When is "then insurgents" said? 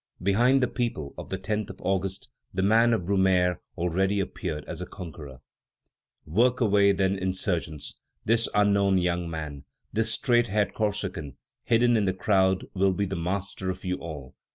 6.91-7.97